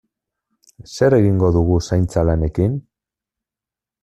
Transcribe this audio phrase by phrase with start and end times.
[0.93, 2.81] Zer egingo dugu zaintza lanekin?